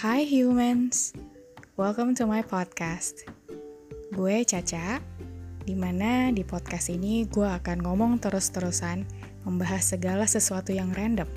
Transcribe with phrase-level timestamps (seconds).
[0.00, 1.12] Hi humans,
[1.76, 3.20] welcome to my podcast.
[4.16, 4.96] Gue Caca,
[5.68, 9.04] di mana di podcast ini gue akan ngomong terus-terusan
[9.44, 11.28] membahas segala sesuatu yang random.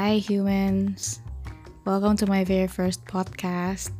[0.00, 1.20] Hi humans,
[1.84, 3.92] welcome to my very first podcast.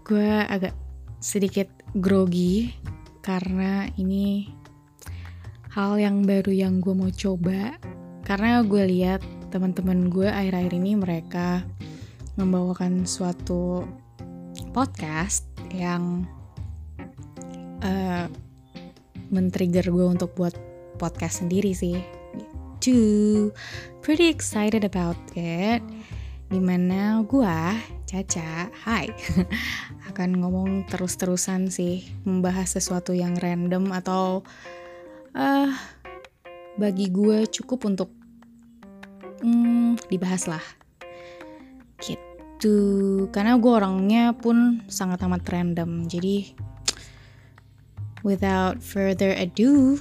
[0.00, 0.72] Gue agak
[1.20, 2.72] sedikit grogi
[3.20, 4.48] karena ini
[5.76, 7.76] hal yang baru yang gue mau coba.
[8.24, 9.20] Karena gue lihat
[9.52, 11.60] teman-teman gue akhir-akhir ini mereka
[12.40, 13.84] membawakan suatu
[14.72, 16.24] podcast yang
[17.84, 18.24] uh,
[19.28, 20.56] men-trigger gue untuk buat
[20.96, 22.23] podcast sendiri sih
[24.04, 25.80] Pretty excited about it.
[26.52, 27.58] Di mana gue,
[28.04, 29.08] Caca, hai,
[30.12, 34.44] akan ngomong terus-terusan sih, membahas sesuatu yang random atau
[35.32, 35.72] uh,
[36.76, 38.12] bagi gue cukup untuk
[39.40, 40.64] hmm, dibahas lah.
[42.04, 42.76] Gitu,
[43.32, 46.52] karena gue orangnya pun sangat amat random, jadi
[48.20, 49.96] without further ado,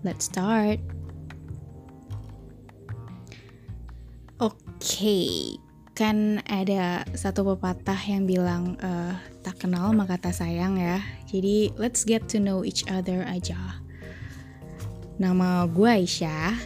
[0.00, 0.80] let's start.
[4.80, 5.60] Okay.
[5.92, 9.12] kan ada satu pepatah yang bilang uh,
[9.44, 11.04] tak kenal maka tak sayang ya.
[11.28, 13.56] Jadi let's get to know each other aja.
[15.20, 16.56] Nama gue Aisyah,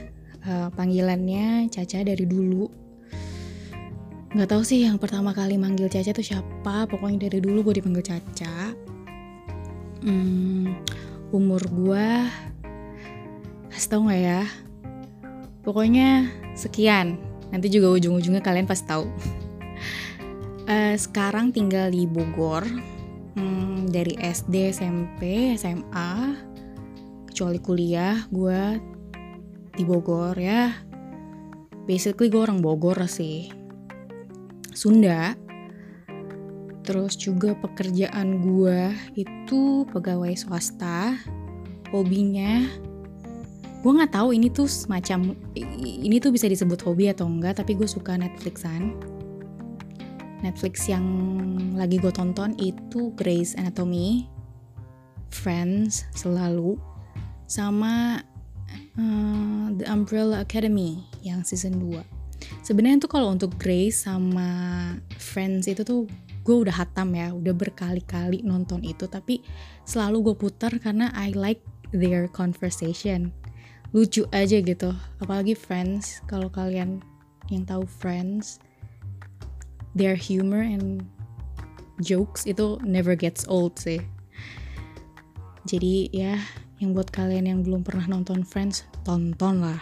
[0.47, 2.71] uh, panggilannya Caca dari dulu.
[4.35, 8.07] Gak tau sih yang pertama kali manggil Caca tuh siapa, pokoknya dari dulu gue dipanggil
[8.07, 8.71] Caca.
[10.07, 10.79] Hmm,
[11.35, 12.07] umur gue,
[13.75, 14.43] kasih tau gak ya?
[15.67, 17.19] Pokoknya sekian,
[17.51, 19.05] Nanti juga ujung-ujungnya kalian pasti tahu.
[20.69, 22.65] uh, sekarang tinggal di Bogor.
[23.35, 26.39] Hmm, dari SD, SMP, SMA,
[27.27, 28.79] kecuali kuliah, gue
[29.75, 30.71] di Bogor ya.
[31.85, 33.51] Basically gue orang Bogor sih.
[34.71, 35.35] Sunda.
[36.85, 41.17] Terus juga pekerjaan gue itu pegawai swasta.
[41.91, 42.67] Hobinya
[43.85, 45.37] gue nggak tahu ini tuh semacam
[45.77, 48.97] ini tuh bisa disebut hobi atau enggak tapi gue suka Netflixan.
[50.41, 51.05] Netflix yang
[51.77, 54.29] lagi gue tonton itu Grey's Anatomy
[55.29, 56.81] Friends selalu
[57.45, 58.25] sama
[58.97, 62.01] uh, The Umbrella Academy yang season 2
[62.61, 64.49] sebenarnya tuh kalau untuk Grace sama
[65.17, 66.05] Friends itu tuh
[66.45, 69.41] gue udah hatam ya udah berkali-kali nonton itu tapi
[69.89, 73.33] selalu gue putar karena I like their conversation
[73.95, 74.91] lucu aja gitu.
[75.23, 77.01] Apalagi Friends kalau kalian
[77.49, 78.59] yang tahu Friends
[79.95, 81.07] their humor and
[82.03, 84.03] jokes itu never gets old sih.
[85.65, 86.37] Jadi ya
[86.83, 89.81] yang buat kalian yang belum pernah nonton Friends tonton lah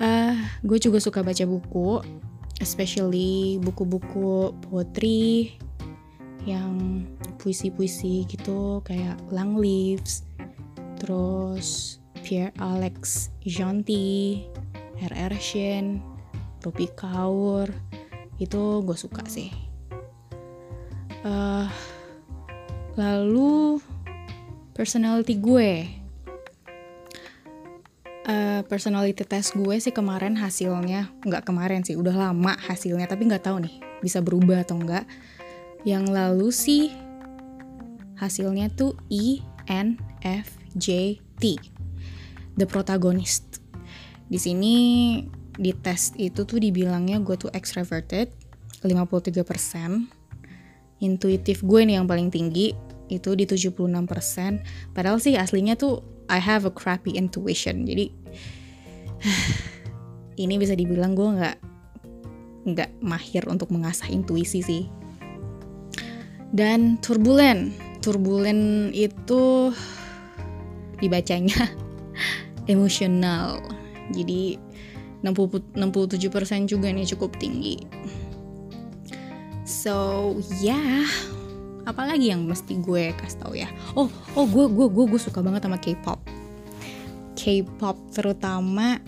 [0.00, 2.04] uh, gue juga suka baca buku
[2.60, 5.56] especially buku-buku poetry
[6.48, 7.04] yang
[7.40, 10.24] puisi-puisi gitu kayak Lang Leaves
[10.96, 14.42] terus Pierre Alex Jonti,
[14.98, 15.38] R.R.
[15.38, 16.02] Shin,
[16.58, 17.70] Rupi Kaur,
[18.42, 19.54] itu gue suka sih.
[21.22, 21.70] Uh,
[22.98, 23.78] lalu
[24.74, 25.86] personality gue,
[28.26, 33.46] uh, personality test gue sih kemarin hasilnya nggak kemarin sih, udah lama hasilnya tapi nggak
[33.46, 35.06] tahu nih bisa berubah atau enggak.
[35.86, 36.84] Yang lalu sih
[38.18, 39.38] hasilnya tuh E
[39.70, 39.94] N
[40.26, 41.75] F J T
[42.56, 43.60] the protagonist.
[44.26, 44.74] Di sini
[45.56, 48.32] di tes itu tuh dibilangnya gue tuh extroverted
[48.84, 49.44] 53%.
[51.04, 52.72] Intuitif gue nih yang paling tinggi
[53.12, 54.96] itu di 76%.
[54.96, 57.86] Padahal sih aslinya tuh I have a crappy intuition.
[57.86, 58.10] Jadi
[60.42, 61.56] ini bisa dibilang gue nggak
[62.66, 64.84] nggak mahir untuk mengasah intuisi sih.
[66.50, 69.70] Dan turbulen, turbulen itu
[71.02, 71.85] dibacanya
[72.66, 73.62] emosional.
[74.14, 74.58] Jadi
[75.26, 77.82] 60, 67% juga nih cukup tinggi.
[79.66, 81.06] So, yeah.
[81.86, 83.70] apalagi yang mesti gue kasih tau ya?
[83.94, 86.18] Oh, oh gue gue gue gue suka banget sama K-pop.
[87.38, 88.98] K-pop terutama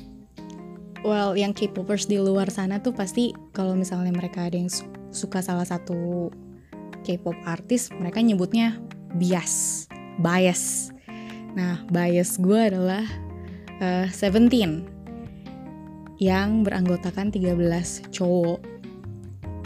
[1.02, 4.70] well yang K-popers di luar sana tuh pasti kalau misalnya mereka ada yang
[5.10, 6.30] suka salah satu
[7.02, 8.78] K-pop artis, mereka nyebutnya
[9.14, 9.86] bias,
[10.22, 10.94] bias.
[11.54, 13.06] Nah, bias gue adalah
[13.82, 14.98] uh, Seventeen
[16.18, 18.60] yang beranggotakan 13 cowok.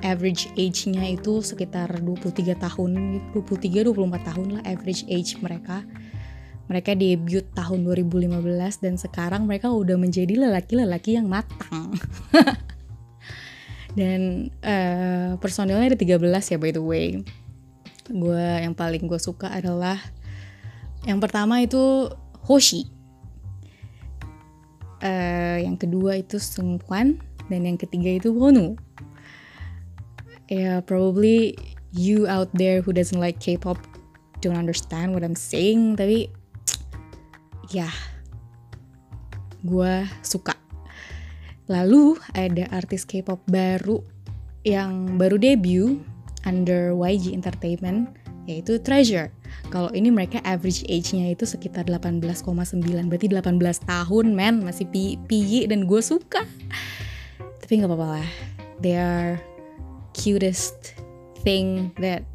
[0.03, 5.87] Average age-nya itu sekitar 23 tahun, 23-24 tahun lah average age mereka.
[6.67, 11.95] Mereka debut tahun 2015 dan sekarang mereka udah menjadi lelaki-lelaki yang matang.
[13.99, 16.19] dan uh, personilnya ada 13
[16.51, 17.23] ya by the way.
[18.11, 20.03] Gue yang paling gue suka adalah
[21.07, 22.11] yang pertama itu
[22.43, 23.02] Hoshi
[25.03, 27.21] uh, yang kedua itu Sungkwan
[27.51, 28.79] dan yang ketiga itu Wonu
[30.49, 31.59] yeah, probably
[31.93, 33.77] you out there who doesn't like K-pop
[34.41, 36.33] don't understand what I'm saying tapi
[37.71, 37.95] ya yeah,
[39.63, 39.95] gue
[40.27, 40.59] suka.
[41.71, 44.03] Lalu ada artis K-pop baru
[44.67, 46.03] yang baru debut
[46.43, 48.11] under YG Entertainment
[48.51, 49.31] yaitu Treasure
[49.73, 52.45] kalau ini mereka average age-nya itu sekitar 18,9
[53.09, 54.61] berarti 18 tahun men.
[54.61, 56.45] Masih pi piyi dan gue suka.
[57.61, 58.29] Tapi nggak apa-apa lah.
[58.85, 59.41] They are
[60.13, 60.99] cutest
[61.41, 62.27] thing that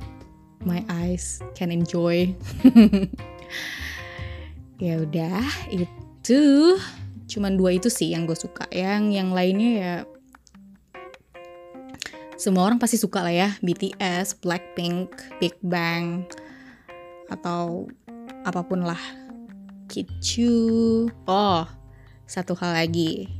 [0.65, 2.33] my eyes can enjoy.
[4.77, 5.41] Ya udah
[5.73, 6.77] itu
[7.25, 8.69] cuman dua itu sih yang gue suka.
[8.69, 9.93] Yang yang lainnya ya
[12.37, 13.49] semua orang pasti suka lah ya.
[13.65, 15.09] BTS, Blackpink,
[15.41, 16.29] Big Bang,
[17.27, 17.87] atau
[18.47, 18.99] apa pun lah.
[19.87, 21.63] Kicu oh.
[22.27, 23.31] Satu hal lagi.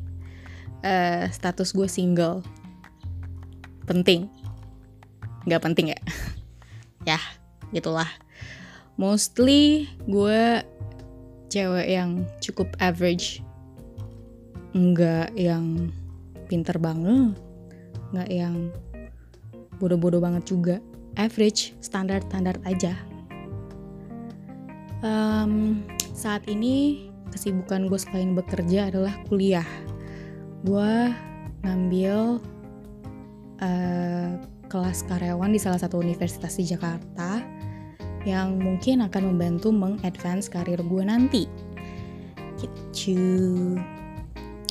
[0.84, 2.44] Uh, status gue single.
[3.84, 4.32] Penting.
[5.48, 6.00] Nggak penting ya?
[7.08, 7.24] Ya
[7.72, 8.08] gitulah.
[9.00, 10.60] Mostly gue
[11.48, 13.40] cewek yang cukup average.
[14.76, 15.88] Nggak yang
[16.52, 17.40] pinter banget.
[18.12, 18.76] Nggak yang
[19.80, 20.76] bodoh-bodoh banget juga.
[21.16, 22.92] Average standar standar aja
[25.02, 25.84] um,
[26.14, 29.68] saat ini kesibukan gue selain bekerja adalah kuliah.
[30.66, 31.14] Gue
[31.62, 32.42] ngambil
[33.62, 34.30] uh,
[34.68, 37.44] kelas karyawan di salah satu universitas di Jakarta
[38.28, 41.44] yang mungkin akan membantu mengadvance karir gue nanti.
[42.58, 43.78] Gitu.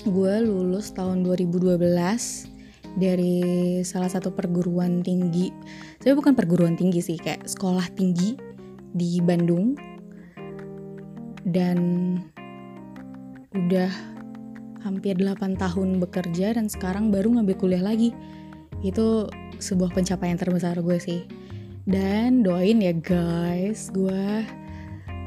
[0.07, 1.79] Gue lulus tahun 2012
[2.97, 3.37] dari
[3.83, 5.53] salah satu perguruan tinggi.
[6.01, 8.37] Tapi bukan perguruan tinggi sih kayak sekolah tinggi
[8.97, 9.96] di Bandung
[11.47, 11.79] dan
[13.55, 13.91] udah
[14.83, 18.11] hampir 8 tahun bekerja dan sekarang baru ngambil kuliah lagi.
[18.83, 19.31] Itu
[19.63, 21.23] sebuah pencapaian terbesar gue sih.
[21.87, 24.43] Dan doain ya guys, gue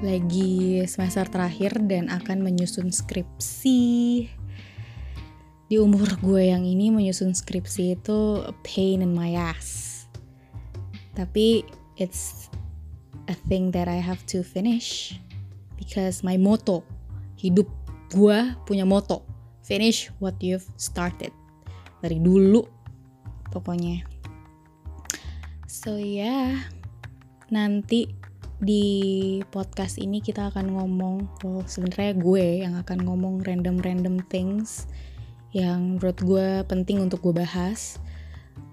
[0.03, 4.27] lagi semester terakhir dan akan menyusun skripsi.
[5.69, 10.03] Di umur gue yang ini menyusun skripsi itu pain in my ass.
[11.15, 11.63] Tapi
[11.95, 12.51] it's
[13.31, 15.19] a thing that I have to finish
[15.89, 16.85] because my motto
[17.33, 17.65] hidup
[18.13, 19.25] gue punya motto
[19.65, 21.33] finish what you've started.
[22.05, 22.61] Dari dulu
[23.49, 24.05] pokoknya.
[25.65, 26.29] So ya.
[26.29, 26.49] Yeah,
[27.49, 28.13] nanti
[28.61, 28.85] di
[29.49, 34.85] podcast ini kita akan ngomong oh sebenarnya gue yang akan ngomong random random things
[35.55, 37.97] yang menurut gue penting untuk gue bahas.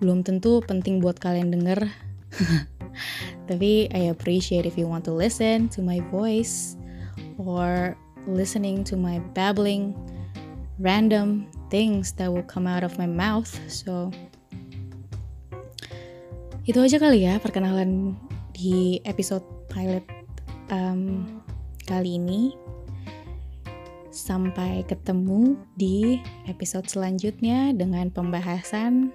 [0.04, 1.88] Belum tentu penting buat kalian denger.
[3.48, 6.75] Tapi I appreciate if you want to listen to my voice
[7.38, 7.96] or
[8.26, 9.94] listening to my babbling
[10.78, 13.48] random things that will come out of my mouth.
[13.70, 14.12] So
[16.66, 18.18] itu aja kali ya perkenalan
[18.50, 20.04] di episode pilot
[20.74, 21.24] um,
[21.86, 22.52] kali ini.
[24.16, 26.16] Sampai ketemu di
[26.48, 29.12] episode selanjutnya dengan pembahasan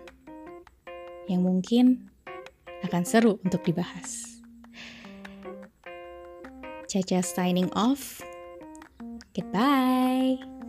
[1.25, 2.05] yang mungkin
[2.85, 4.40] akan seru untuk dibahas.
[6.91, 8.21] Caca signing off.
[9.33, 10.60] Goodbye.